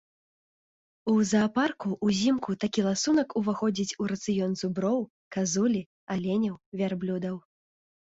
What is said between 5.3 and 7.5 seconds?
казулі, аленяў, вярблюдаў.